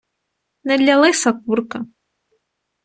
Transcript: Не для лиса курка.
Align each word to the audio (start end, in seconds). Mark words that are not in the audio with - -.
Не 0.71 0.75
для 0.83 0.95
лиса 1.03 1.29
курка. 1.45 1.79